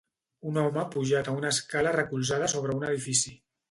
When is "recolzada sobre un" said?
2.01-2.93